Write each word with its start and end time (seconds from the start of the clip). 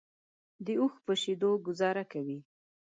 په 0.65 0.71
اوښ 0.81 0.93
شیدو 1.21 1.49
ګوزاره 1.65 2.03
کوي. 2.11 2.39